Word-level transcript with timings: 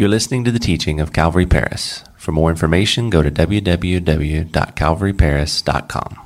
You're 0.00 0.08
listening 0.08 0.44
to 0.44 0.50
the 0.50 0.58
teaching 0.58 0.98
of 0.98 1.12
Calvary 1.12 1.44
Paris. 1.44 2.02
For 2.16 2.32
more 2.32 2.48
information, 2.48 3.10
go 3.10 3.22
to 3.22 3.30
www.calvaryparis.com. 3.30 6.18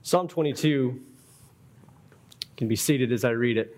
Psalm 0.00 0.28
22 0.28 1.02
can 2.56 2.66
be 2.66 2.76
seated 2.76 3.12
as 3.12 3.26
I 3.26 3.32
read 3.32 3.58
it. 3.58 3.76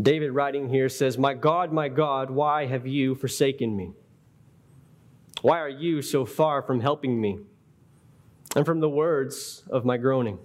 David, 0.00 0.30
writing 0.30 0.68
here, 0.68 0.88
says, 0.88 1.18
My 1.18 1.34
God, 1.34 1.72
my 1.72 1.88
God, 1.88 2.30
why 2.30 2.66
have 2.66 2.86
you 2.86 3.16
forsaken 3.16 3.76
me? 3.76 3.90
Why 5.42 5.58
are 5.58 5.68
you 5.68 6.00
so 6.00 6.24
far 6.24 6.62
from 6.62 6.78
helping 6.78 7.20
me 7.20 7.40
and 8.54 8.64
from 8.64 8.78
the 8.78 8.88
words 8.88 9.64
of 9.68 9.84
my 9.84 9.96
groaning? 9.96 10.38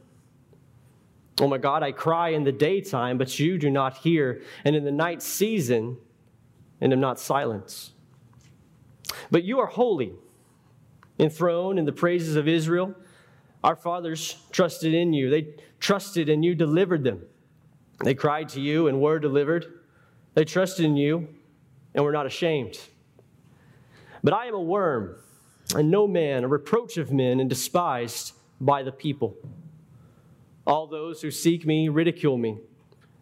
Oh 1.39 1.47
my 1.47 1.57
God, 1.57 1.81
I 1.81 1.91
cry 1.91 2.29
in 2.29 2.43
the 2.43 2.51
daytime, 2.51 3.17
but 3.17 3.39
you 3.39 3.57
do 3.57 3.71
not 3.71 3.97
hear, 3.97 4.43
and 4.63 4.75
in 4.75 4.83
the 4.83 4.91
night 4.91 5.21
season, 5.21 5.97
and 6.79 6.93
am 6.93 6.99
not 6.99 7.19
silent. 7.19 7.91
But 9.31 9.43
you 9.43 9.59
are 9.59 9.65
holy, 9.65 10.13
enthroned 11.17 11.79
in 11.79 11.85
the 11.85 11.91
praises 11.91 12.35
of 12.35 12.47
Israel. 12.47 12.93
Our 13.63 13.75
fathers 13.75 14.37
trusted 14.51 14.93
in 14.93 15.13
you. 15.13 15.29
They 15.29 15.55
trusted 15.79 16.29
and 16.29 16.43
you 16.43 16.53
delivered 16.53 17.03
them. 17.03 17.21
They 18.03 18.13
cried 18.13 18.49
to 18.49 18.61
you 18.61 18.87
and 18.87 19.01
were 19.01 19.19
delivered. 19.19 19.65
They 20.33 20.43
trusted 20.43 20.85
in 20.85 20.97
you 20.97 21.29
and 21.95 22.03
were 22.03 22.11
not 22.11 22.25
ashamed. 22.25 22.79
But 24.23 24.33
I 24.33 24.47
am 24.47 24.55
a 24.55 24.61
worm 24.61 25.15
and 25.75 25.89
no 25.89 26.07
man, 26.07 26.43
a 26.43 26.47
reproach 26.47 26.97
of 26.97 27.11
men 27.11 27.39
and 27.39 27.49
despised 27.49 28.33
by 28.59 28.83
the 28.83 28.91
people. 28.91 29.37
All 30.65 30.87
those 30.87 31.21
who 31.21 31.31
seek 31.31 31.65
me 31.65 31.89
ridicule 31.89 32.37
me. 32.37 32.59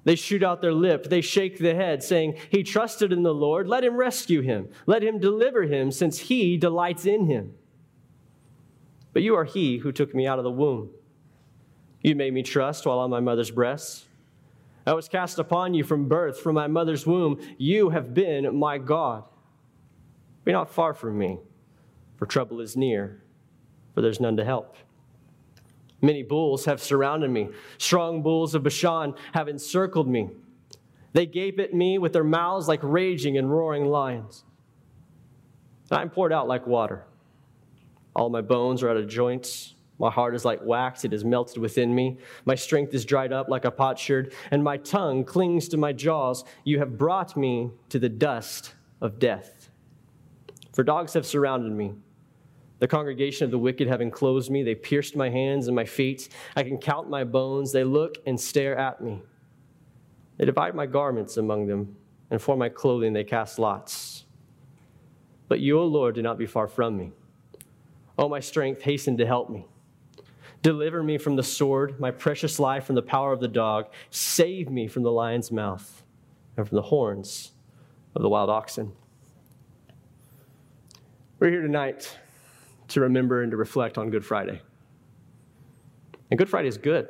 They 0.04 0.16
shoot 0.16 0.44
out 0.44 0.62
their 0.62 0.74
lip. 0.74 1.06
They 1.10 1.22
shake 1.22 1.60
the 1.60 1.76
head, 1.76 2.04
saying, 2.04 2.38
He 2.50 2.64
trusted 2.64 3.12
in 3.12 3.24
the 3.24 3.34
Lord. 3.34 3.68
Let 3.68 3.84
him 3.84 3.96
rescue 3.96 4.42
him. 4.42 4.70
Let 4.86 5.04
him 5.04 5.20
deliver 5.20 5.64
him, 5.64 5.92
since 5.92 6.20
he 6.20 6.58
delights 6.58 7.06
in 7.06 7.28
him. 7.28 7.54
But 9.14 9.22
you 9.22 9.36
are 9.36 9.44
he 9.44 9.78
who 9.78 9.92
took 9.92 10.16
me 10.16 10.26
out 10.26 10.40
of 10.40 10.44
the 10.44 10.52
womb. 10.52 10.90
You 12.02 12.16
made 12.16 12.34
me 12.34 12.42
trust 12.42 12.86
while 12.86 13.00
on 13.00 13.10
my 13.10 13.20
mother's 13.20 13.52
breast. 13.52 14.06
I 14.88 14.94
was 14.94 15.08
cast 15.08 15.38
upon 15.38 15.76
you 15.76 15.84
from 15.84 16.08
birth, 16.08 16.40
from 16.40 16.56
my 16.56 16.68
mother's 16.68 17.06
womb. 17.06 17.40
You 17.58 17.90
have 17.90 18.14
been 18.14 18.56
my 18.58 18.80
God. 18.80 19.24
Be 20.44 20.52
not 20.52 20.72
far 20.72 20.96
from 20.96 21.20
me, 21.20 21.38
for 22.18 22.26
trouble 22.26 22.60
is 22.60 22.76
near, 22.76 23.22
for 23.94 24.02
there's 24.02 24.20
none 24.20 24.38
to 24.38 24.46
help. 24.46 24.76
Many 26.02 26.24
bulls 26.24 26.66
have 26.66 26.82
surrounded 26.82 27.30
me. 27.30 27.50
Strong 27.78 28.24
bulls 28.24 28.56
of 28.56 28.64
Bashan 28.64 29.14
have 29.34 29.48
encircled 29.48 30.08
me. 30.08 30.30
They 31.14 31.26
gape 31.26 31.60
at 31.60 31.74
me 31.74 31.98
with 31.98 32.14
their 32.14 32.24
mouths 32.24 32.68
like 32.68 32.80
raging 32.82 33.38
and 33.38 33.52
roaring 33.52 33.86
lions. 33.86 34.44
I'm 35.92 36.10
poured 36.10 36.32
out 36.32 36.48
like 36.48 36.66
water. 36.66 37.06
All 38.16 38.30
my 38.30 38.42
bones 38.42 38.82
are 38.82 38.90
out 38.90 38.98
of 38.98 39.08
joints. 39.08 39.76
My 40.00 40.10
heart 40.10 40.34
is 40.34 40.44
like 40.44 40.60
wax, 40.64 41.06
it 41.06 41.14
is 41.14 41.24
melted 41.24 41.60
within 41.60 41.94
me. 41.94 42.18
My 42.46 42.56
strength 42.56 42.94
is 42.94 43.06
dried 43.06 43.32
up 43.32 43.50
like 43.50 43.66
a 43.66 43.72
potsherd, 43.72 44.34
and 44.50 44.64
my 44.64 44.78
tongue 44.78 45.24
clings 45.24 45.68
to 45.68 45.78
my 45.78 45.94
jaws. 45.94 46.44
You 46.64 46.80
have 46.80 46.98
brought 46.98 47.38
me 47.38 47.70
to 47.90 48.00
the 48.00 48.10
dust 48.10 48.74
of 49.00 49.20
death. 49.20 49.70
For 50.74 50.84
dogs 50.84 51.14
have 51.14 51.26
surrounded 51.26 51.72
me. 51.72 51.94
The 52.82 52.88
congregation 52.88 53.46
of 53.46 53.52
the 53.52 53.60
wicked 53.60 53.88
have 53.88 54.02
enclosed 54.02 54.50
me. 54.50 54.64
They 54.64 54.74
pierced 54.74 55.16
my 55.16 55.30
hands 55.30 55.68
and 55.68 55.76
my 55.76 55.86
feet. 55.86 56.30
I 56.56 56.64
can 56.64 56.80
count 56.80 57.12
my 57.12 57.24
bones. 57.24 57.72
They 57.72 57.84
look 57.84 58.18
and 58.26 58.42
stare 58.42 58.76
at 58.76 59.02
me. 59.02 59.22
They 60.38 60.46
divide 60.46 60.74
my 60.74 60.88
garments 60.88 61.38
among 61.38 61.68
them, 61.68 61.96
and 62.32 62.42
for 62.42 62.58
my 62.58 62.70
clothing 62.70 63.14
they 63.14 63.24
cast 63.24 63.60
lots. 63.60 64.26
But 65.48 65.60
you, 65.60 65.80
O 65.80 65.86
Lord, 65.86 66.16
do 66.16 66.24
not 66.24 66.40
be 66.40 66.48
far 66.48 66.68
from 66.68 66.98
me. 66.98 67.12
O 68.18 68.28
my 68.28 68.40
strength, 68.40 68.82
hasten 68.82 69.16
to 69.18 69.28
help 69.28 69.52
me. 69.52 69.68
Deliver 70.64 71.04
me 71.04 71.20
from 71.20 71.36
the 71.36 71.44
sword, 71.44 72.00
my 72.00 72.10
precious 72.10 72.60
life 72.60 72.86
from 72.86 72.96
the 72.96 73.04
power 73.04 73.32
of 73.32 73.42
the 73.42 73.48
dog. 73.48 73.94
Save 74.10 74.72
me 74.72 74.88
from 74.88 75.04
the 75.04 75.12
lion's 75.12 75.52
mouth 75.52 76.02
and 76.58 76.68
from 76.68 76.78
the 76.78 76.82
horns 76.82 77.52
of 78.16 78.24
the 78.24 78.30
wild 78.30 78.50
oxen. 78.50 78.94
We're 81.38 81.52
here 81.52 81.62
tonight 81.62 82.18
to 82.92 83.02
remember 83.02 83.42
and 83.42 83.52
to 83.52 83.58
reflect 83.58 83.98
on 83.98 84.10
Good 84.10 84.26
Friday. 84.26 84.62
And 86.30 86.38
Good 86.38 86.50
Friday 86.50 86.68
is 86.68 86.78
good. 86.78 87.10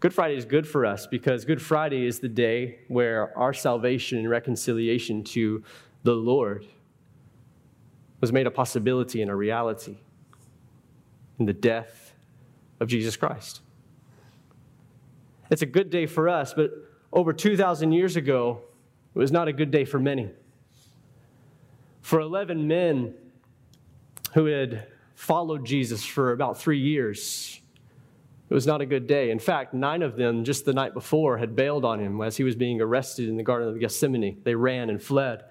Good 0.00 0.12
Friday 0.12 0.36
is 0.36 0.44
good 0.44 0.68
for 0.68 0.84
us 0.84 1.06
because 1.06 1.44
Good 1.44 1.62
Friday 1.62 2.06
is 2.06 2.20
the 2.20 2.28
day 2.28 2.80
where 2.88 3.36
our 3.38 3.54
salvation 3.54 4.18
and 4.18 4.28
reconciliation 4.28 5.24
to 5.24 5.62
the 6.02 6.12
Lord 6.12 6.66
was 8.20 8.32
made 8.32 8.46
a 8.46 8.50
possibility 8.50 9.22
and 9.22 9.30
a 9.30 9.34
reality 9.34 9.96
in 11.38 11.46
the 11.46 11.52
death 11.52 12.14
of 12.80 12.88
Jesus 12.88 13.16
Christ. 13.16 13.60
It's 15.50 15.62
a 15.62 15.66
good 15.66 15.90
day 15.90 16.06
for 16.06 16.28
us, 16.28 16.54
but 16.54 16.70
over 17.12 17.32
2,000 17.32 17.92
years 17.92 18.16
ago, 18.16 18.60
it 19.14 19.18
was 19.18 19.32
not 19.32 19.48
a 19.48 19.52
good 19.52 19.70
day 19.70 19.84
for 19.84 19.98
many. 19.98 20.30
For 22.02 22.20
11 22.20 22.66
men 22.68 23.14
who 24.34 24.46
had 24.46 24.86
followed 25.14 25.64
Jesus 25.64 26.04
for 26.04 26.32
about 26.32 26.58
three 26.58 26.78
years, 26.78 27.60
it 28.48 28.54
was 28.54 28.66
not 28.66 28.80
a 28.80 28.86
good 28.86 29.06
day. 29.06 29.30
In 29.30 29.38
fact, 29.38 29.72
nine 29.72 30.02
of 30.02 30.16
them 30.16 30.44
just 30.44 30.64
the 30.64 30.72
night 30.72 30.92
before 30.92 31.38
had 31.38 31.56
bailed 31.56 31.84
on 31.84 31.98
him 31.98 32.20
as 32.20 32.36
he 32.36 32.44
was 32.44 32.54
being 32.54 32.80
arrested 32.80 33.28
in 33.28 33.36
the 33.36 33.42
Garden 33.42 33.68
of 33.68 33.80
Gethsemane. 33.80 34.40
They 34.44 34.54
ran 34.54 34.90
and 34.90 35.02
fled 35.02 35.44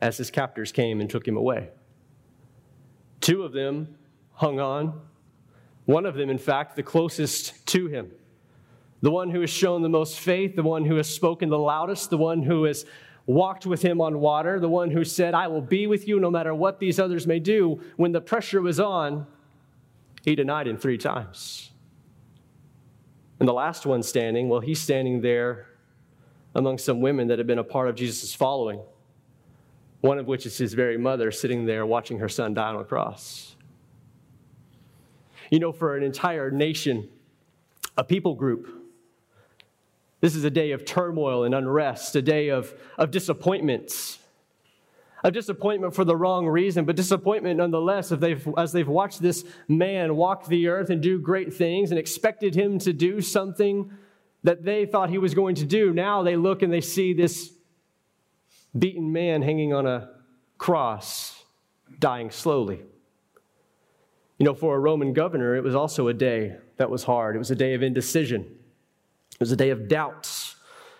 as 0.00 0.16
his 0.16 0.30
captors 0.30 0.72
came 0.72 1.00
and 1.00 1.10
took 1.10 1.28
him 1.28 1.36
away. 1.36 1.68
Two 3.20 3.42
of 3.42 3.52
them 3.52 3.96
hung 4.32 4.58
on 4.58 5.00
one 5.90 6.06
of 6.06 6.14
them, 6.14 6.30
in 6.30 6.38
fact, 6.38 6.76
the 6.76 6.84
closest 6.84 7.66
to 7.66 7.88
him. 7.88 8.12
The 9.02 9.10
one 9.10 9.30
who 9.30 9.40
has 9.40 9.50
shown 9.50 9.82
the 9.82 9.88
most 9.88 10.20
faith, 10.20 10.54
the 10.54 10.62
one 10.62 10.84
who 10.84 10.94
has 10.96 11.12
spoken 11.12 11.48
the 11.48 11.58
loudest, 11.58 12.10
the 12.10 12.16
one 12.16 12.42
who 12.42 12.62
has 12.64 12.86
walked 13.30 13.64
with 13.64 13.82
him 13.82 14.00
on 14.00 14.20
water, 14.20 14.58
the 14.58 14.68
one 14.68 14.90
who 14.90 15.04
said, 15.04 15.34
I 15.34 15.46
will 15.46 15.60
be 15.60 15.86
with 15.86 16.08
you 16.08 16.18
no 16.18 16.30
matter 16.30 16.54
what 16.54 16.80
these 16.80 16.98
others 16.98 17.26
may 17.26 17.38
do. 17.38 17.80
When 17.96 18.12
the 18.12 18.20
pressure 18.20 18.60
was 18.60 18.80
on, 18.80 19.26
he 20.24 20.34
denied 20.34 20.66
him 20.66 20.76
three 20.76 20.98
times. 20.98 21.70
And 23.38 23.48
the 23.48 23.52
last 23.52 23.86
one 23.86 24.02
standing, 24.02 24.48
well, 24.48 24.60
he's 24.60 24.80
standing 24.80 25.20
there 25.20 25.66
among 26.54 26.78
some 26.78 27.00
women 27.00 27.28
that 27.28 27.38
had 27.38 27.46
been 27.46 27.58
a 27.58 27.64
part 27.64 27.88
of 27.88 27.94
Jesus' 27.94 28.34
following, 28.34 28.80
one 30.00 30.18
of 30.18 30.26
which 30.26 30.44
is 30.44 30.58
his 30.58 30.74
very 30.74 30.98
mother 30.98 31.30
sitting 31.30 31.64
there 31.64 31.86
watching 31.86 32.18
her 32.18 32.28
son 32.28 32.52
die 32.52 32.68
on 32.68 32.76
a 32.76 32.84
cross. 32.84 33.54
You 35.50 35.60
know, 35.60 35.72
for 35.72 35.96
an 35.96 36.02
entire 36.02 36.50
nation, 36.50 37.08
a 37.96 38.04
people 38.04 38.34
group, 38.34 38.79
this 40.20 40.34
is 40.34 40.44
a 40.44 40.50
day 40.50 40.72
of 40.72 40.84
turmoil 40.84 41.44
and 41.44 41.54
unrest, 41.54 42.14
a 42.16 42.22
day 42.22 42.48
of, 42.48 42.74
of 42.98 43.10
disappointments. 43.10 44.18
A 45.22 45.30
disappointment 45.30 45.94
for 45.94 46.04
the 46.04 46.16
wrong 46.16 46.46
reason, 46.46 46.86
but 46.86 46.96
disappointment 46.96 47.58
nonetheless 47.58 48.10
if 48.10 48.20
they've, 48.20 48.48
as 48.56 48.72
they've 48.72 48.88
watched 48.88 49.20
this 49.20 49.44
man 49.68 50.16
walk 50.16 50.46
the 50.46 50.68
earth 50.68 50.88
and 50.88 51.02
do 51.02 51.18
great 51.18 51.52
things 51.52 51.90
and 51.90 51.98
expected 51.98 52.54
him 52.54 52.78
to 52.78 52.92
do 52.92 53.20
something 53.20 53.90
that 54.44 54.64
they 54.64 54.86
thought 54.86 55.10
he 55.10 55.18
was 55.18 55.34
going 55.34 55.54
to 55.56 55.66
do. 55.66 55.92
Now 55.92 56.22
they 56.22 56.36
look 56.36 56.62
and 56.62 56.72
they 56.72 56.80
see 56.80 57.12
this 57.12 57.52
beaten 58.78 59.12
man 59.12 59.42
hanging 59.42 59.74
on 59.74 59.86
a 59.86 60.10
cross, 60.56 61.44
dying 61.98 62.30
slowly. 62.30 62.82
You 64.38 64.44
know, 64.46 64.54
for 64.54 64.74
a 64.74 64.78
Roman 64.78 65.12
governor, 65.12 65.54
it 65.54 65.62
was 65.62 65.74
also 65.74 66.08
a 66.08 66.14
day 66.14 66.56
that 66.78 66.88
was 66.88 67.04
hard. 67.04 67.36
It 67.36 67.38
was 67.38 67.50
a 67.50 67.54
day 67.54 67.74
of 67.74 67.82
indecision, 67.82 68.46
it 69.40 69.44
was 69.44 69.52
a 69.52 69.56
day 69.56 69.70
of 69.70 69.88
doubts, 69.88 70.56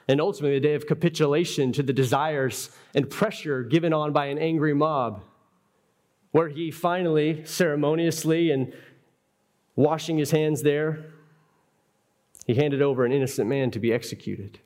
and 0.09 0.19
ultimately 0.19 0.57
a 0.57 0.61
day 0.61 0.75
of 0.75 0.87
capitulation 0.87 1.73
to 1.73 1.83
the 1.83 1.93
desires 1.93 2.71
and 2.95 3.11
pressure 3.11 3.63
given 3.63 3.93
on 3.93 4.15
by 4.15 4.27
an 4.27 4.39
angry 4.39 4.73
mob, 4.73 5.23
where 6.31 6.49
he 6.49 6.71
finally, 6.71 7.45
ceremoniously 7.45 8.51
and 8.51 8.73
washing 9.77 10.17
his 10.17 10.31
hands 10.31 10.63
there, 10.63 11.05
he 12.47 12.55
handed 12.55 12.81
over 12.81 13.05
an 13.05 13.13
innocent 13.13 13.47
man 13.47 13.71
to 13.73 13.79
be 13.79 13.93
executed. 13.93 14.59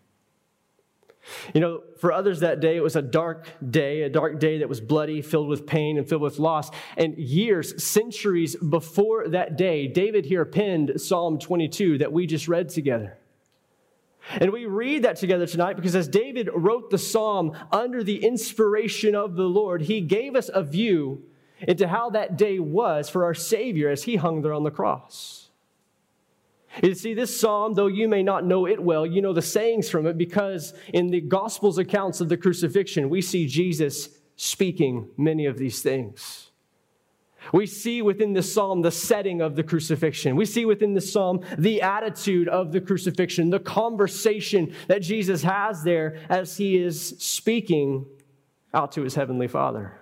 You 1.52 1.60
know, 1.60 1.82
for 1.98 2.12
others 2.12 2.40
that 2.40 2.60
day, 2.60 2.76
it 2.76 2.82
was 2.82 2.94
a 2.94 3.02
dark 3.02 3.48
day, 3.70 4.02
a 4.02 4.08
dark 4.08 4.38
day 4.38 4.58
that 4.58 4.68
was 4.68 4.80
bloody, 4.80 5.20
filled 5.20 5.48
with 5.48 5.66
pain, 5.66 5.98
and 5.98 6.08
filled 6.08 6.22
with 6.22 6.38
loss. 6.38 6.70
And 6.96 7.16
years, 7.16 7.82
centuries 7.82 8.54
before 8.54 9.26
that 9.28 9.56
day, 9.56 9.88
David 9.88 10.26
here 10.26 10.44
penned 10.44 11.00
Psalm 11.00 11.40
22 11.40 11.98
that 11.98 12.12
we 12.12 12.26
just 12.26 12.46
read 12.46 12.68
together. 12.68 13.18
And 14.30 14.52
we 14.52 14.66
read 14.66 15.04
that 15.04 15.16
together 15.16 15.46
tonight 15.46 15.76
because 15.76 15.94
as 15.94 16.08
David 16.08 16.48
wrote 16.54 16.90
the 16.90 16.98
psalm 16.98 17.56
under 17.70 18.02
the 18.02 18.24
inspiration 18.24 19.14
of 19.14 19.36
the 19.36 19.44
Lord, 19.44 19.82
he 19.82 20.00
gave 20.00 20.34
us 20.34 20.50
a 20.52 20.62
view 20.62 21.24
into 21.60 21.86
how 21.88 22.10
that 22.10 22.36
day 22.36 22.58
was 22.58 23.08
for 23.08 23.24
our 23.24 23.34
Savior 23.34 23.90
as 23.90 24.04
he 24.04 24.16
hung 24.16 24.42
there 24.42 24.54
on 24.54 24.64
the 24.64 24.70
cross. 24.70 25.50
You 26.82 26.94
see, 26.94 27.14
this 27.14 27.38
psalm, 27.38 27.74
though 27.74 27.86
you 27.86 28.08
may 28.08 28.22
not 28.22 28.44
know 28.44 28.66
it 28.66 28.82
well, 28.82 29.06
you 29.06 29.22
know 29.22 29.32
the 29.32 29.42
sayings 29.42 29.88
from 29.88 30.06
it 30.06 30.18
because 30.18 30.74
in 30.92 31.08
the 31.08 31.20
Gospels 31.20 31.78
accounts 31.78 32.20
of 32.20 32.28
the 32.28 32.36
crucifixion, 32.36 33.08
we 33.08 33.22
see 33.22 33.46
Jesus 33.46 34.08
speaking 34.36 35.08
many 35.16 35.46
of 35.46 35.56
these 35.56 35.82
things. 35.82 36.50
We 37.52 37.66
see 37.66 38.02
within 38.02 38.32
the 38.32 38.42
psalm 38.42 38.82
the 38.82 38.90
setting 38.90 39.40
of 39.40 39.56
the 39.56 39.62
crucifixion. 39.62 40.36
We 40.36 40.46
see 40.46 40.64
within 40.64 40.94
the 40.94 41.00
psalm 41.00 41.40
the 41.58 41.82
attitude 41.82 42.48
of 42.48 42.72
the 42.72 42.80
crucifixion, 42.80 43.50
the 43.50 43.60
conversation 43.60 44.74
that 44.88 45.02
Jesus 45.02 45.42
has 45.42 45.82
there 45.82 46.18
as 46.28 46.56
he 46.56 46.76
is 46.76 47.14
speaking 47.18 48.06
out 48.72 48.92
to 48.92 49.02
his 49.02 49.14
heavenly 49.14 49.48
Father. 49.48 49.98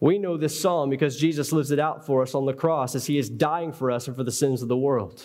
We 0.00 0.18
know 0.18 0.36
this 0.36 0.58
psalm 0.58 0.90
because 0.90 1.16
Jesus 1.16 1.52
lives 1.52 1.70
it 1.70 1.78
out 1.78 2.04
for 2.04 2.22
us 2.22 2.34
on 2.34 2.44
the 2.44 2.52
cross 2.52 2.96
as 2.96 3.06
he 3.06 3.18
is 3.18 3.30
dying 3.30 3.72
for 3.72 3.90
us 3.90 4.08
and 4.08 4.16
for 4.16 4.24
the 4.24 4.32
sins 4.32 4.60
of 4.60 4.68
the 4.68 4.76
world. 4.76 5.22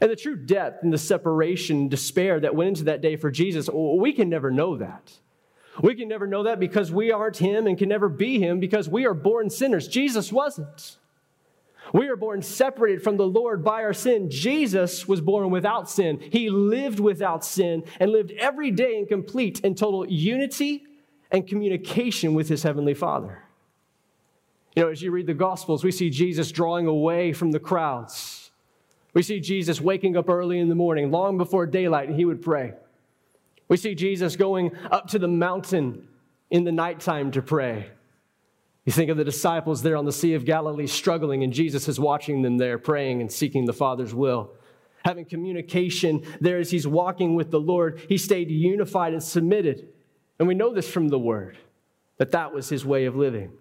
And 0.00 0.10
the 0.10 0.16
true 0.16 0.36
depth 0.36 0.82
and 0.82 0.92
the 0.92 0.98
separation, 0.98 1.88
despair 1.88 2.40
that 2.40 2.54
went 2.54 2.68
into 2.68 2.84
that 2.84 3.00
day 3.00 3.16
for 3.16 3.30
Jesus, 3.30 3.68
we 3.70 4.12
can 4.12 4.28
never 4.28 4.50
know 4.50 4.76
that. 4.76 5.12
We 5.82 5.94
can 5.94 6.08
never 6.08 6.26
know 6.26 6.44
that 6.44 6.60
because 6.60 6.92
we 6.92 7.12
aren't 7.12 7.38
him 7.38 7.66
and 7.66 7.78
can 7.78 7.88
never 7.88 8.08
be 8.08 8.38
him 8.38 8.60
because 8.60 8.88
we 8.88 9.06
are 9.06 9.14
born 9.14 9.50
sinners. 9.50 9.88
Jesus 9.88 10.32
wasn't. 10.32 10.98
We 11.92 12.08
are 12.08 12.16
born 12.16 12.42
separated 12.42 13.02
from 13.02 13.16
the 13.16 13.26
Lord 13.26 13.64
by 13.64 13.82
our 13.82 13.92
sin. 13.92 14.30
Jesus 14.30 15.08
was 15.08 15.20
born 15.20 15.50
without 15.50 15.90
sin. 15.90 16.20
He 16.30 16.50
lived 16.50 17.00
without 17.00 17.44
sin 17.44 17.84
and 17.98 18.12
lived 18.12 18.32
every 18.32 18.70
day 18.70 18.96
in 18.96 19.06
complete 19.06 19.60
and 19.64 19.76
total 19.76 20.06
unity 20.08 20.84
and 21.30 21.46
communication 21.46 22.34
with 22.34 22.48
his 22.48 22.62
heavenly 22.62 22.94
Father. 22.94 23.42
You 24.76 24.84
know, 24.84 24.90
as 24.90 25.02
you 25.02 25.10
read 25.10 25.26
the 25.26 25.34
Gospels, 25.34 25.82
we 25.82 25.90
see 25.90 26.10
Jesus 26.10 26.52
drawing 26.52 26.86
away 26.86 27.32
from 27.32 27.50
the 27.50 27.58
crowds. 27.58 28.52
We 29.12 29.22
see 29.22 29.40
Jesus 29.40 29.80
waking 29.80 30.16
up 30.16 30.28
early 30.28 30.60
in 30.60 30.68
the 30.68 30.76
morning, 30.76 31.10
long 31.10 31.38
before 31.38 31.66
daylight, 31.66 32.08
and 32.08 32.16
he 32.16 32.24
would 32.24 32.42
pray. 32.42 32.74
We 33.70 33.76
see 33.76 33.94
Jesus 33.94 34.34
going 34.34 34.76
up 34.90 35.06
to 35.10 35.18
the 35.18 35.28
mountain 35.28 36.08
in 36.50 36.64
the 36.64 36.72
nighttime 36.72 37.30
to 37.30 37.40
pray. 37.40 37.88
You 38.84 38.92
think 38.92 39.10
of 39.10 39.16
the 39.16 39.24
disciples 39.24 39.80
there 39.82 39.96
on 39.96 40.04
the 40.04 40.12
Sea 40.12 40.34
of 40.34 40.44
Galilee 40.44 40.88
struggling, 40.88 41.44
and 41.44 41.52
Jesus 41.52 41.86
is 41.86 42.00
watching 42.00 42.42
them 42.42 42.58
there 42.58 42.78
praying 42.78 43.20
and 43.20 43.30
seeking 43.30 43.66
the 43.66 43.72
Father's 43.72 44.12
will. 44.12 44.50
Having 45.04 45.26
communication 45.26 46.24
there 46.40 46.58
as 46.58 46.72
he's 46.72 46.86
walking 46.86 47.36
with 47.36 47.52
the 47.52 47.60
Lord, 47.60 48.04
he 48.08 48.18
stayed 48.18 48.50
unified 48.50 49.12
and 49.12 49.22
submitted. 49.22 49.88
And 50.40 50.48
we 50.48 50.54
know 50.54 50.74
this 50.74 50.90
from 50.90 51.08
the 51.08 51.18
word 51.18 51.56
that 52.18 52.32
that 52.32 52.52
was 52.52 52.68
his 52.68 52.84
way 52.84 53.04
of 53.04 53.14
living. 53.14 53.52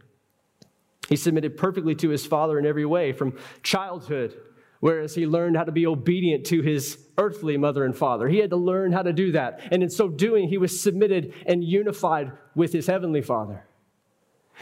He 1.07 1.17
submitted 1.17 1.55
perfectly 1.55 1.93
to 1.95 2.09
his 2.09 2.25
father 2.25 2.57
in 2.57 2.65
every 2.65 2.85
way 2.85 3.13
from 3.13 3.37
childhood, 3.61 4.35
whereas 4.79 5.15
he 5.15 5.25
learned 5.25 5.57
how 5.57 5.63
to 5.63 5.71
be 5.71 5.85
obedient 5.85 6.45
to 6.45 6.61
his 6.61 6.97
earthly 7.17 7.57
mother 7.57 7.85
and 7.85 7.95
father. 7.95 8.27
He 8.27 8.37
had 8.37 8.49
to 8.51 8.57
learn 8.57 8.91
how 8.91 9.01
to 9.01 9.13
do 9.13 9.31
that. 9.33 9.59
And 9.71 9.83
in 9.83 9.89
so 9.89 10.07
doing, 10.07 10.47
he 10.47 10.57
was 10.57 10.79
submitted 10.79 11.33
and 11.45 11.63
unified 11.63 12.31
with 12.55 12.71
his 12.71 12.87
heavenly 12.87 13.21
father 13.21 13.65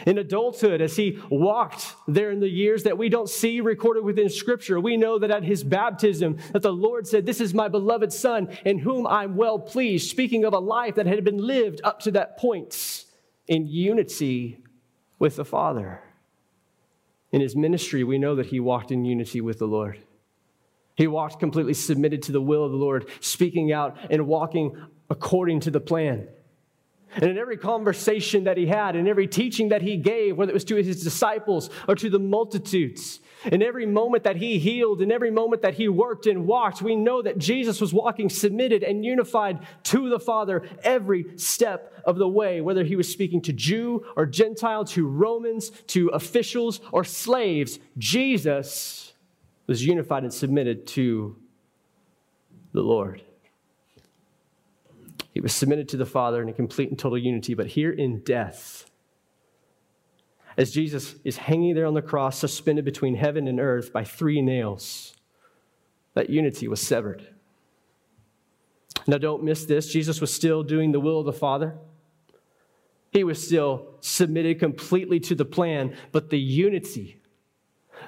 in 0.06 0.18
adulthood 0.18 0.80
as 0.80 0.96
he 0.96 1.18
walked 1.30 1.94
there 2.06 2.30
in 2.30 2.40
the 2.40 2.48
years 2.48 2.84
that 2.84 2.96
we 2.96 3.08
don't 3.08 3.28
see 3.28 3.60
recorded 3.60 4.04
within 4.04 4.28
scripture 4.28 4.80
we 4.80 4.96
know 4.96 5.18
that 5.18 5.30
at 5.30 5.42
his 5.42 5.64
baptism 5.64 6.36
that 6.52 6.62
the 6.62 6.72
lord 6.72 7.06
said 7.06 7.26
this 7.26 7.40
is 7.40 7.52
my 7.52 7.68
beloved 7.68 8.12
son 8.12 8.48
in 8.64 8.78
whom 8.78 9.06
i'm 9.06 9.36
well 9.36 9.58
pleased 9.58 10.08
speaking 10.08 10.44
of 10.44 10.52
a 10.52 10.58
life 10.58 10.94
that 10.94 11.06
had 11.06 11.24
been 11.24 11.38
lived 11.38 11.80
up 11.84 12.00
to 12.00 12.10
that 12.10 12.38
point 12.38 13.04
in 13.46 13.66
unity 13.66 14.62
with 15.18 15.36
the 15.36 15.44
father 15.44 16.00
in 17.32 17.40
his 17.40 17.56
ministry 17.56 18.04
we 18.04 18.18
know 18.18 18.34
that 18.34 18.46
he 18.46 18.60
walked 18.60 18.90
in 18.90 19.04
unity 19.04 19.40
with 19.40 19.58
the 19.58 19.66
lord 19.66 19.98
he 20.98 21.06
walked 21.06 21.38
completely 21.40 21.72
submitted 21.72 22.20
to 22.22 22.32
the 22.32 22.42
will 22.42 22.64
of 22.64 22.70
the 22.70 22.76
lord 22.76 23.08
speaking 23.20 23.72
out 23.72 23.96
and 24.10 24.26
walking 24.26 24.76
according 25.08 25.60
to 25.60 25.70
the 25.70 25.80
plan 25.80 26.28
and 27.14 27.24
in 27.24 27.38
every 27.38 27.56
conversation 27.56 28.44
that 28.44 28.56
he 28.56 28.66
had, 28.66 28.94
in 28.94 29.08
every 29.08 29.26
teaching 29.26 29.70
that 29.70 29.82
he 29.82 29.96
gave, 29.96 30.36
whether 30.36 30.50
it 30.50 30.54
was 30.54 30.64
to 30.64 30.76
his 30.76 31.02
disciples 31.02 31.70
or 31.88 31.94
to 31.94 32.10
the 32.10 32.18
multitudes, 32.18 33.20
in 33.44 33.62
every 33.62 33.86
moment 33.86 34.24
that 34.24 34.36
he 34.36 34.58
healed, 34.58 35.00
in 35.00 35.10
every 35.10 35.30
moment 35.30 35.62
that 35.62 35.74
he 35.74 35.88
worked 35.88 36.26
and 36.26 36.46
walked, 36.46 36.82
we 36.82 36.96
know 36.96 37.22
that 37.22 37.38
Jesus 37.38 37.80
was 37.80 37.94
walking 37.94 38.28
submitted 38.28 38.82
and 38.82 39.04
unified 39.04 39.60
to 39.84 40.10
the 40.10 40.18
Father 40.18 40.62
every 40.82 41.26
step 41.36 41.94
of 42.04 42.18
the 42.18 42.28
way, 42.28 42.60
whether 42.60 42.84
he 42.84 42.96
was 42.96 43.10
speaking 43.10 43.40
to 43.42 43.52
Jew 43.52 44.04
or 44.16 44.26
Gentile, 44.26 44.84
to 44.86 45.06
Romans, 45.06 45.70
to 45.88 46.08
officials 46.08 46.80
or 46.92 47.04
slaves. 47.04 47.78
Jesus 47.96 49.07
was 49.68 49.86
unified 49.86 50.24
and 50.24 50.34
submitted 50.34 50.88
to 50.88 51.36
the 52.72 52.80
Lord. 52.80 53.22
He 55.32 55.40
was 55.40 55.54
submitted 55.54 55.88
to 55.90 55.96
the 55.96 56.06
Father 56.06 56.42
in 56.42 56.48
a 56.48 56.52
complete 56.52 56.88
and 56.88 56.98
total 56.98 57.18
unity. 57.18 57.54
But 57.54 57.68
here 57.68 57.92
in 57.92 58.20
death, 58.20 58.90
as 60.56 60.72
Jesus 60.72 61.14
is 61.22 61.36
hanging 61.36 61.76
there 61.76 61.86
on 61.86 61.94
the 61.94 62.02
cross, 62.02 62.38
suspended 62.38 62.84
between 62.84 63.14
heaven 63.14 63.46
and 63.46 63.60
earth 63.60 63.92
by 63.92 64.02
three 64.02 64.42
nails, 64.42 65.14
that 66.14 66.30
unity 66.30 66.66
was 66.66 66.80
severed. 66.80 67.28
Now, 69.06 69.18
don't 69.18 69.44
miss 69.44 69.64
this. 69.64 69.92
Jesus 69.92 70.20
was 70.20 70.32
still 70.32 70.62
doing 70.62 70.92
the 70.92 71.00
will 71.00 71.20
of 71.20 71.26
the 71.26 71.32
Father. 71.32 71.78
He 73.12 73.22
was 73.22 73.46
still 73.46 73.94
submitted 74.00 74.58
completely 74.58 75.20
to 75.20 75.34
the 75.34 75.44
plan, 75.44 75.96
but 76.10 76.30
the 76.30 76.38
unity, 76.38 77.20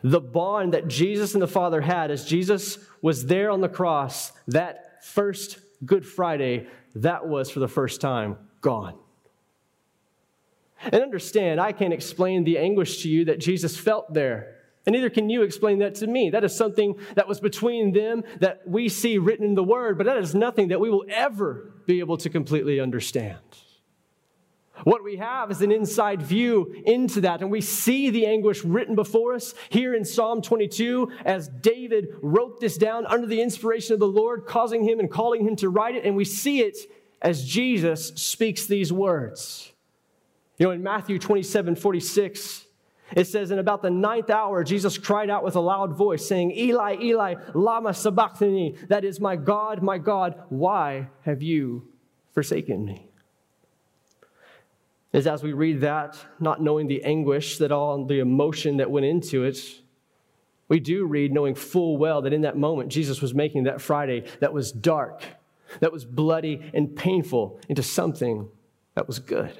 the 0.03 0.21
bond 0.21 0.75
that 0.75 0.89
Jesus 0.89 1.35
and 1.35 1.43
the 1.43 1.49
Father 1.49 1.81
had 1.81 2.11
as 2.11 2.25
Jesus 2.25 2.79
was 3.03 3.27
there 3.27 3.51
on 3.51 3.61
the 3.61 3.69
cross 3.69 4.33
that 4.49 5.05
first 5.05 5.59
Good 5.85 6.07
Friday, 6.07 6.67
that 6.97 7.27
was 7.27 7.51
for 7.51 7.61
the 7.61 7.69
first 7.69 8.01
time 8.01 8.37
gone. 8.61 8.99
And 10.83 11.03
understand, 11.03 11.61
I 11.61 11.73
can't 11.73 11.93
explain 11.93 12.45
the 12.45 12.59
anguish 12.59 13.03
to 13.03 13.09
you 13.09 13.27
that 13.27 13.41
Jesus 13.41 13.77
felt 13.77 14.13
there. 14.13 14.57
And 14.87 14.95
neither 14.95 15.11
can 15.11 15.29
you 15.29 15.43
explain 15.43 15.79
that 15.81 15.95
to 15.97 16.07
me. 16.07 16.31
That 16.31 16.43
is 16.43 16.57
something 16.57 16.99
that 17.15 17.29
was 17.29 17.39
between 17.39 17.93
them 17.93 18.25
that 18.41 18.63
we 18.67 18.89
see 18.89 19.19
written 19.19 19.47
in 19.47 19.55
the 19.55 19.65
Word, 19.65 19.99
but 19.99 20.07
that 20.07 20.17
is 20.17 20.35
nothing 20.35 20.69
that 20.69 20.81
we 20.81 20.91
will 20.91 21.05
ever 21.11 21.73
be 21.87 22.01
able 22.01 22.17
to 22.19 22.31
completely 22.31 22.81
understand. 22.81 23.39
What 24.85 25.05
we 25.05 25.17
have 25.17 25.51
is 25.51 25.63
an 25.63 25.73
inside 25.73 26.23
view 26.23 26.75
into 26.85 27.23
that, 27.23 27.41
and 27.41 27.51
we 27.51 27.61
see 27.61 28.11
the 28.11 28.27
anguish 28.27 28.65
written 28.65 28.95
before 28.95 29.35
us 29.35 29.55
here 29.69 29.95
in 29.95 30.05
Psalm 30.05 30.43
22 30.43 31.11
as 31.25 31.49
David 31.49 32.09
wrote 32.23 32.61
this 32.61 32.77
down 32.77 33.07
under 33.07 33.27
the 33.27 33.43
inspiration 33.43 33.95
of 33.95 34.01
the 34.01 34.07
Lord, 34.07 34.47
causing 34.47 34.83
him 34.85 35.01
and 35.01 35.11
calling 35.11 35.47
him 35.47 35.57
to 35.57 35.69
write 35.69 35.97
it, 35.97 36.05
and 36.05 36.17
we 36.17 36.25
see 36.25 36.61
it 36.61 36.77
as 37.23 37.45
Jesus 37.45 38.09
speaks 38.17 38.67
these 38.67 38.93
words. 38.93 39.73
You 40.59 40.67
know, 40.67 40.73
in 40.73 40.83
Matthew 40.83 41.19
27 41.19 41.75
46, 41.77 42.67
it 43.17 43.27
says, 43.27 43.51
In 43.51 43.59
about 43.59 43.83
the 43.83 43.91
ninth 43.91 44.31
hour, 44.31 44.63
Jesus 44.63 44.97
cried 44.99 45.31
out 45.31 45.45
with 45.45 45.57
a 45.57 45.61
loud 45.61 45.97
voice, 45.97 46.27
saying, 46.27 46.53
Eli, 46.53 46.97
Eli, 47.01 47.35
Lama 47.55 47.93
Sabachthani, 47.93 48.77
that 48.89 49.05
is, 49.05 49.21
my 49.21 49.37
God, 49.37 49.83
my 49.83 49.99
God, 49.99 50.43
why 50.49 51.09
have 51.23 51.43
you 51.43 51.89
forsaken 52.33 52.85
me? 52.85 53.10
Is 55.13 55.27
as 55.27 55.43
we 55.43 55.53
read 55.53 55.81
that, 55.81 56.17
not 56.39 56.63
knowing 56.63 56.87
the 56.87 57.03
anguish, 57.03 57.59
that 57.59 57.73
all 57.73 58.05
the 58.05 58.21
emotion 58.21 58.77
that 58.77 58.91
went 58.91 59.07
into 59.07 59.45
it, 59.45 59.59
we 60.69 60.79
do 60.79 61.05
read 61.05 61.33
knowing 61.33 61.57
full 61.57 61.97
well 61.97 62.23
that 62.23 62.33
in 62.33 62.43
that 62.43 62.57
moment, 62.57 62.91
Jesus 62.91 63.21
was 63.21 63.35
making 63.35 63.65
that 63.65 63.81
Friday 63.81 64.25
that 64.39 64.53
was 64.53 64.71
dark, 64.71 65.23
that 65.81 65.91
was 65.93 66.05
bloody 66.05 66.71
and 66.73 66.95
painful 66.95 67.61
into 67.69 67.83
something 67.83 68.49
that 68.95 69.09
was 69.09 69.19
good. 69.19 69.53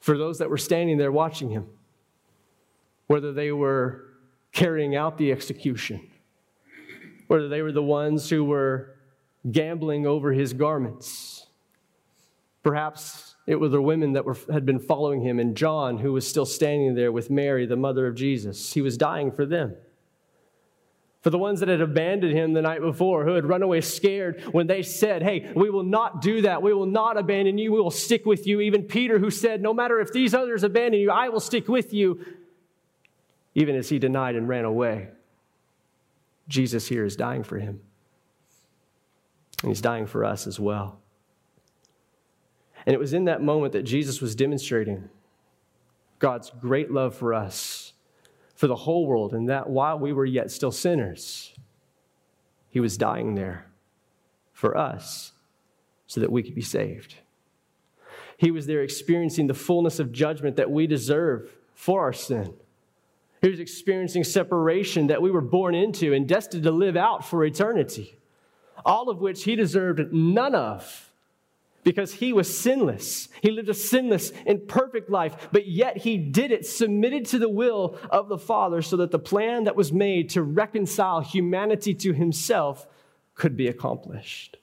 For 0.00 0.16
those 0.16 0.38
that 0.38 0.48
were 0.48 0.58
standing 0.58 0.96
there 0.96 1.12
watching 1.12 1.50
him, 1.50 1.66
whether 3.06 3.32
they 3.32 3.52
were 3.52 4.04
carrying 4.52 4.96
out 4.96 5.18
the 5.18 5.30
execution, 5.30 6.08
whether 7.26 7.48
they 7.48 7.60
were 7.60 7.72
the 7.72 7.82
ones 7.82 8.30
who 8.30 8.44
were 8.44 8.94
gambling 9.50 10.06
over 10.06 10.32
his 10.32 10.54
garments, 10.54 11.46
perhaps 12.62 13.27
it 13.48 13.58
were 13.58 13.70
the 13.70 13.80
women 13.80 14.12
that 14.12 14.26
were, 14.26 14.36
had 14.52 14.66
been 14.66 14.78
following 14.78 15.22
him, 15.22 15.38
and 15.38 15.56
John, 15.56 15.96
who 15.96 16.12
was 16.12 16.28
still 16.28 16.44
standing 16.44 16.94
there 16.94 17.10
with 17.10 17.30
Mary, 17.30 17.64
the 17.64 17.76
mother 17.76 18.06
of 18.06 18.14
Jesus. 18.14 18.74
He 18.74 18.82
was 18.82 18.98
dying 18.98 19.32
for 19.32 19.46
them. 19.46 19.74
For 21.22 21.30
the 21.30 21.38
ones 21.38 21.60
that 21.60 21.70
had 21.70 21.80
abandoned 21.80 22.36
him 22.36 22.52
the 22.52 22.60
night 22.60 22.82
before, 22.82 23.24
who 23.24 23.32
had 23.32 23.46
run 23.46 23.62
away 23.62 23.80
scared 23.80 24.42
when 24.52 24.66
they 24.66 24.82
said, 24.82 25.22
Hey, 25.22 25.50
we 25.56 25.70
will 25.70 25.82
not 25.82 26.20
do 26.20 26.42
that. 26.42 26.62
We 26.62 26.74
will 26.74 26.84
not 26.84 27.16
abandon 27.16 27.56
you. 27.56 27.72
We 27.72 27.80
will 27.80 27.90
stick 27.90 28.26
with 28.26 28.46
you. 28.46 28.60
Even 28.60 28.82
Peter, 28.82 29.18
who 29.18 29.30
said, 29.30 29.62
No 29.62 29.72
matter 29.72 29.98
if 29.98 30.12
these 30.12 30.34
others 30.34 30.62
abandon 30.62 31.00
you, 31.00 31.10
I 31.10 31.30
will 31.30 31.40
stick 31.40 31.68
with 31.68 31.94
you, 31.94 32.22
even 33.54 33.76
as 33.76 33.88
he 33.88 33.98
denied 33.98 34.36
and 34.36 34.46
ran 34.46 34.66
away. 34.66 35.08
Jesus 36.48 36.86
here 36.86 37.06
is 37.06 37.16
dying 37.16 37.44
for 37.44 37.58
him. 37.58 37.80
And 39.62 39.70
he's 39.70 39.80
dying 39.80 40.06
for 40.06 40.22
us 40.22 40.46
as 40.46 40.60
well. 40.60 41.00
And 42.88 42.94
it 42.94 42.98
was 42.98 43.12
in 43.12 43.26
that 43.26 43.42
moment 43.42 43.74
that 43.74 43.82
Jesus 43.82 44.22
was 44.22 44.34
demonstrating 44.34 45.10
God's 46.18 46.50
great 46.58 46.90
love 46.90 47.14
for 47.14 47.34
us, 47.34 47.92
for 48.54 48.66
the 48.66 48.74
whole 48.74 49.06
world, 49.06 49.34
and 49.34 49.50
that 49.50 49.68
while 49.68 49.98
we 49.98 50.10
were 50.14 50.24
yet 50.24 50.50
still 50.50 50.72
sinners, 50.72 51.52
he 52.70 52.80
was 52.80 52.96
dying 52.96 53.34
there 53.34 53.66
for 54.54 54.74
us 54.74 55.32
so 56.06 56.18
that 56.22 56.32
we 56.32 56.42
could 56.42 56.54
be 56.54 56.62
saved. 56.62 57.16
He 58.38 58.50
was 58.50 58.64
there 58.64 58.80
experiencing 58.82 59.48
the 59.48 59.52
fullness 59.52 59.98
of 59.98 60.10
judgment 60.10 60.56
that 60.56 60.70
we 60.70 60.86
deserve 60.86 61.50
for 61.74 62.00
our 62.00 62.14
sin. 62.14 62.54
He 63.42 63.50
was 63.50 63.60
experiencing 63.60 64.24
separation 64.24 65.08
that 65.08 65.20
we 65.20 65.30
were 65.30 65.42
born 65.42 65.74
into 65.74 66.14
and 66.14 66.26
destined 66.26 66.62
to 66.62 66.72
live 66.72 66.96
out 66.96 67.22
for 67.22 67.44
eternity, 67.44 68.18
all 68.82 69.10
of 69.10 69.20
which 69.20 69.44
he 69.44 69.56
deserved 69.56 70.10
none 70.10 70.54
of 70.54 71.07
because 71.88 72.12
he 72.12 72.34
was 72.34 72.54
sinless. 72.54 73.30
He 73.40 73.50
lived 73.50 73.70
a 73.70 73.74
sinless 73.74 74.30
and 74.44 74.68
perfect 74.68 75.08
life, 75.08 75.48
but 75.50 75.66
yet 75.66 75.96
he 75.96 76.18
did 76.18 76.52
it 76.52 76.66
submitted 76.66 77.24
to 77.28 77.38
the 77.38 77.48
will 77.48 77.98
of 78.10 78.28
the 78.28 78.36
Father 78.36 78.82
so 78.82 78.98
that 78.98 79.10
the 79.10 79.18
plan 79.18 79.64
that 79.64 79.74
was 79.74 79.90
made 79.90 80.28
to 80.30 80.42
reconcile 80.42 81.22
humanity 81.22 81.94
to 81.94 82.12
himself 82.12 82.86
could 83.34 83.56
be 83.56 83.68
accomplished. 83.68 84.58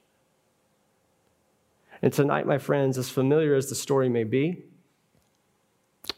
And 2.00 2.12
tonight, 2.12 2.46
my 2.46 2.58
friends, 2.58 2.96
as 2.96 3.10
familiar 3.10 3.56
as 3.56 3.68
the 3.70 3.74
story 3.74 4.08
may 4.08 4.22
be, 4.22 4.62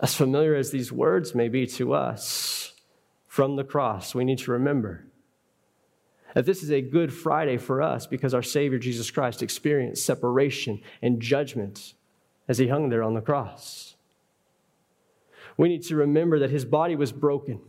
as 0.01 0.15
familiar 0.15 0.55
as 0.55 0.73
these 0.73 0.93
words 0.93 1.35
may 1.35 1.49
be 1.49 1.67
to 1.69 1.95
us 1.95 2.75
from 3.27 3.57
the 3.57 3.65
cross, 3.65 4.15
we 4.15 4.27
need 4.27 4.41
to 4.41 4.51
remember 4.51 5.07
that 6.35 6.47
this 6.47 6.63
is 6.63 6.71
a 6.71 6.81
good 6.81 7.13
Friday 7.13 7.57
for 7.57 7.83
us 7.83 8.07
because 8.07 8.35
our 8.35 8.43
Savior 8.43 8.79
Jesus 8.79 9.11
Christ 9.11 9.43
experienced 9.43 10.05
separation 10.05 10.81
and 11.03 11.21
judgment 11.21 11.95
as 12.47 12.59
he 12.59 12.69
hung 12.69 12.89
there 12.89 13.03
on 13.03 13.15
the 13.15 13.21
cross. 13.21 13.97
We 15.57 15.69
need 15.69 15.83
to 15.85 15.97
remember 15.97 16.39
that 16.39 16.51
his 16.51 16.65
body 16.65 16.97
was 16.97 17.13
broken, 17.13 17.61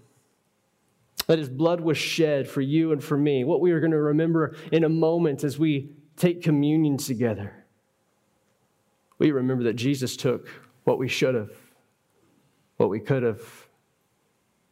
that 1.27 1.39
his 1.39 1.49
blood 1.49 1.81
was 1.81 1.97
shed 1.97 2.47
for 2.47 2.61
you 2.61 2.91
and 2.91 3.03
for 3.03 3.17
me. 3.17 3.43
What 3.43 3.61
we 3.61 3.71
are 3.71 3.79
going 3.79 3.91
to 3.91 3.97
remember 3.97 4.55
in 4.71 4.83
a 4.83 4.89
moment 4.89 5.43
as 5.43 5.57
we 5.57 5.89
take 6.15 6.43
communion 6.43 6.97
together. 6.97 7.65
We 9.17 9.31
remember 9.31 9.63
that 9.65 9.73
Jesus 9.73 10.15
took 10.15 10.47
what 10.83 10.97
we 10.97 11.07
should 11.07 11.35
have, 11.35 11.51
what 12.77 12.89
we 12.89 12.99
could 12.99 13.23
have 13.23 13.41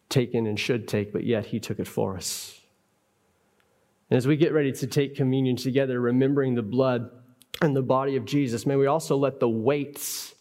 taken 0.10 0.46
and 0.46 0.60
should 0.60 0.88
take, 0.88 1.12
but 1.12 1.24
yet 1.24 1.48
he 1.48 1.60
took 1.60 1.80
it 1.80 1.88
for 1.88 2.16
us. 2.16 2.57
And 4.10 4.18
as 4.18 4.26
we 4.26 4.38
get 4.38 4.54
ready 4.54 4.72
to 4.72 4.88
take 4.88 5.16
communion 5.16 5.56
together, 5.56 6.00
remembering 6.00 6.56
the 6.56 6.62
blood 6.62 7.10
and 7.62 7.76
the 7.76 7.82
body 7.82 8.16
of 8.16 8.26
Jesus, 8.26 8.66
may 8.66 8.76
we 8.76 8.88
also 8.88 9.18
let 9.18 9.40
the 9.40 9.50
weights 9.50 10.34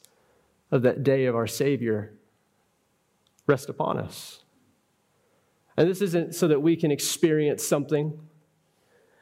of 0.70 0.82
that 0.82 1.02
day 1.02 1.26
of 1.26 1.34
our 1.34 1.46
Savior 1.46 2.12
rest 3.46 3.68
upon 3.68 3.98
us. 3.98 4.42
And 5.76 5.88
this 5.88 6.00
isn't 6.00 6.34
so 6.34 6.48
that 6.48 6.62
we 6.62 6.76
can 6.76 6.90
experience 6.90 7.64
something. 7.64 8.18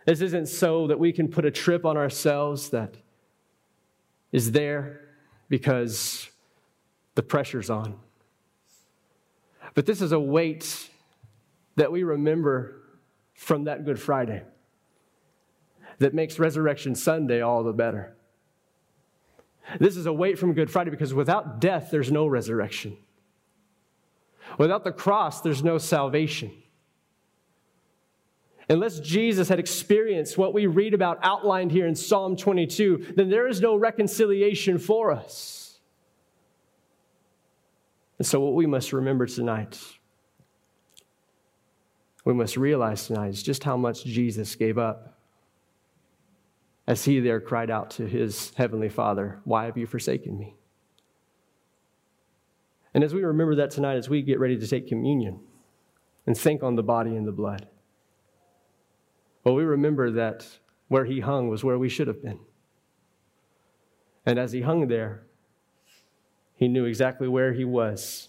This 0.06 0.20
isn't 0.20 0.48
so 0.48 0.86
that 0.86 0.98
we 0.98 1.12
can 1.12 1.28
put 1.28 1.44
a 1.44 1.50
trip 1.50 1.84
on 1.84 1.96
ourselves 1.96 2.70
that 2.70 2.96
is 4.30 4.52
there 4.52 5.00
because 5.48 6.28
the 7.14 7.22
pressure's 7.22 7.70
on. 7.70 7.96
But 9.74 9.86
this 9.86 10.02
is 10.02 10.12
a 10.12 10.20
weight 10.20 10.90
that 11.76 11.90
we 11.90 12.02
remember 12.02 12.83
from 13.34 13.64
that 13.64 13.84
Good 13.84 14.00
Friday 14.00 14.42
that 15.98 16.14
makes 16.14 16.38
Resurrection 16.38 16.94
Sunday 16.94 17.40
all 17.40 17.62
the 17.62 17.72
better. 17.72 18.16
This 19.78 19.96
is 19.96 20.06
a 20.06 20.12
weight 20.12 20.38
from 20.38 20.54
Good 20.54 20.70
Friday 20.70 20.90
because 20.90 21.14
without 21.14 21.60
death, 21.60 21.88
there's 21.90 22.12
no 22.12 22.26
resurrection. 22.26 22.96
Without 24.58 24.84
the 24.84 24.92
cross, 24.92 25.40
there's 25.40 25.64
no 25.64 25.78
salvation. 25.78 26.52
Unless 28.68 29.00
Jesus 29.00 29.48
had 29.48 29.58
experienced 29.58 30.38
what 30.38 30.54
we 30.54 30.66
read 30.66 30.94
about 30.94 31.18
outlined 31.22 31.70
here 31.70 31.86
in 31.86 31.94
Psalm 31.94 32.36
22, 32.36 33.12
then 33.16 33.28
there 33.28 33.46
is 33.46 33.60
no 33.60 33.76
reconciliation 33.76 34.78
for 34.78 35.12
us. 35.12 35.78
And 38.18 38.26
so, 38.26 38.40
what 38.40 38.54
we 38.54 38.66
must 38.66 38.92
remember 38.92 39.26
tonight 39.26 39.78
we 42.24 42.32
must 42.32 42.56
realize 42.56 43.06
tonight 43.06 43.28
is 43.28 43.42
just 43.42 43.64
how 43.64 43.76
much 43.76 44.04
Jesus 44.04 44.54
gave 44.56 44.78
up 44.78 45.18
as 46.86 47.04
he 47.04 47.20
there 47.20 47.40
cried 47.40 47.70
out 47.70 47.90
to 47.90 48.06
his 48.06 48.52
heavenly 48.56 48.88
Father, 48.88 49.40
Why 49.44 49.64
have 49.66 49.76
you 49.76 49.86
forsaken 49.86 50.38
me? 50.38 50.56
And 52.92 53.02
as 53.02 53.12
we 53.12 53.22
remember 53.22 53.56
that 53.56 53.70
tonight, 53.70 53.96
as 53.96 54.08
we 54.08 54.22
get 54.22 54.38
ready 54.38 54.58
to 54.58 54.66
take 54.66 54.86
communion 54.86 55.40
and 56.26 56.36
think 56.36 56.62
on 56.62 56.76
the 56.76 56.82
body 56.82 57.16
and 57.16 57.26
the 57.26 57.32
blood, 57.32 57.66
well, 59.42 59.54
we 59.54 59.64
remember 59.64 60.10
that 60.12 60.46
where 60.88 61.04
he 61.04 61.20
hung 61.20 61.48
was 61.48 61.64
where 61.64 61.78
we 61.78 61.88
should 61.88 62.06
have 62.06 62.22
been. 62.22 62.38
And 64.24 64.38
as 64.38 64.52
he 64.52 64.62
hung 64.62 64.88
there, 64.88 65.26
he 66.54 66.68
knew 66.68 66.84
exactly 66.84 67.28
where 67.28 67.52
he 67.52 67.64
was 67.64 68.28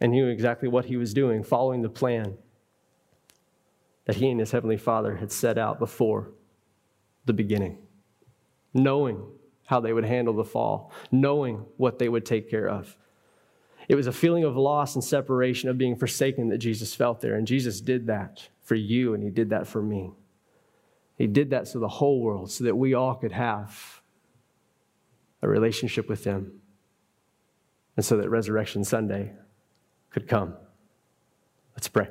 and 0.00 0.12
knew 0.12 0.28
exactly 0.28 0.68
what 0.68 0.84
he 0.84 0.96
was 0.96 1.12
doing, 1.12 1.42
following 1.42 1.82
the 1.82 1.88
plan 1.88 2.36
that 4.10 4.16
he 4.16 4.28
and 4.28 4.40
his 4.40 4.50
heavenly 4.50 4.76
Father 4.76 5.14
had 5.14 5.30
set 5.30 5.56
out 5.56 5.78
before 5.78 6.32
the 7.26 7.32
beginning, 7.32 7.78
knowing 8.74 9.24
how 9.66 9.78
they 9.78 9.92
would 9.92 10.04
handle 10.04 10.34
the 10.34 10.42
fall, 10.42 10.90
knowing 11.12 11.64
what 11.76 12.00
they 12.00 12.08
would 12.08 12.26
take 12.26 12.50
care 12.50 12.68
of. 12.68 12.96
It 13.88 13.94
was 13.94 14.08
a 14.08 14.12
feeling 14.12 14.42
of 14.42 14.56
loss 14.56 14.96
and 14.96 15.04
separation, 15.04 15.68
of 15.68 15.78
being 15.78 15.94
forsaken 15.94 16.48
that 16.48 16.58
Jesus 16.58 16.92
felt 16.92 17.20
there. 17.20 17.36
And 17.36 17.46
Jesus 17.46 17.80
did 17.80 18.08
that 18.08 18.48
for 18.64 18.74
you, 18.74 19.14
and 19.14 19.22
he 19.22 19.30
did 19.30 19.50
that 19.50 19.68
for 19.68 19.80
me. 19.80 20.10
He 21.16 21.28
did 21.28 21.50
that 21.50 21.68
so 21.68 21.78
the 21.78 21.86
whole 21.86 22.20
world, 22.20 22.50
so 22.50 22.64
that 22.64 22.74
we 22.74 22.94
all 22.94 23.14
could 23.14 23.30
have 23.30 24.02
a 25.40 25.48
relationship 25.48 26.08
with 26.08 26.24
him, 26.24 26.60
and 27.96 28.04
so 28.04 28.16
that 28.16 28.28
Resurrection 28.28 28.82
Sunday 28.82 29.34
could 30.10 30.26
come. 30.26 30.56
Let's 31.76 31.86
pray. 31.86 32.08